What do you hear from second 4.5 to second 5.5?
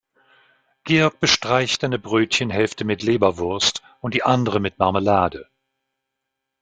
mit Marmelade.